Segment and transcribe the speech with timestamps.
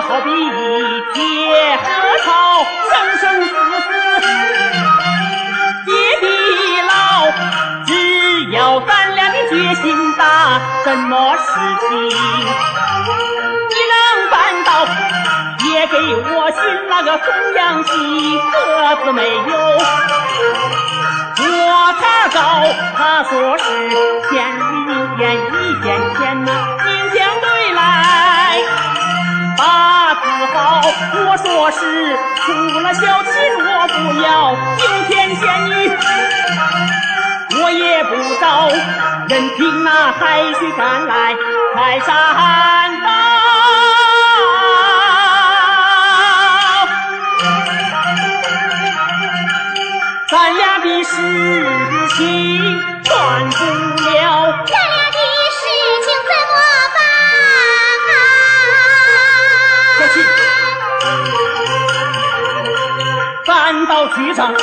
[0.00, 0.40] 好比一
[1.12, 1.78] 片
[2.24, 2.28] 草，
[2.90, 3.50] 生生死
[3.80, 4.28] 死
[5.86, 5.88] 结
[6.20, 6.24] 地
[6.82, 6.90] 老。
[7.86, 7.88] 只
[8.52, 9.52] 要咱俩的决
[9.82, 9.84] 心
[10.16, 11.48] 大，什么事
[11.88, 11.88] 情
[13.68, 13.94] 你能
[14.30, 14.34] 办
[14.64, 14.68] 到？
[15.70, 15.96] 也给
[16.34, 16.58] 我寻
[16.88, 17.22] 那个抚
[17.56, 17.88] 养媳，
[18.50, 19.52] 个子没有。
[21.42, 22.38] 我查找，
[22.96, 23.64] 他说是
[24.30, 24.62] 天里
[25.18, 25.22] 姻
[25.52, 25.84] 一线
[26.16, 26.48] 天呐。
[30.46, 30.80] 好，
[31.14, 31.78] 我说是
[32.36, 34.26] 出了小气，我不要
[34.76, 35.72] 惊天仙女。
[37.62, 38.68] 我也不找，
[39.28, 40.18] 任凭那海
[40.58, 41.36] 水赶来
[41.74, 42.08] 开山
[43.02, 43.08] 刀。
[50.28, 51.10] 咱俩的事
[52.16, 52.20] 情
[53.04, 53.10] 断
[53.50, 53.56] 不
[54.08, 54.20] 了，
[64.00, 64.54] 到局长，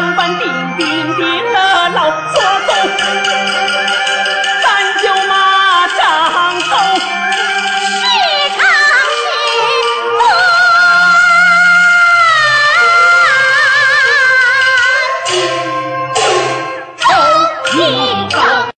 [0.00, 0.59] 当翻地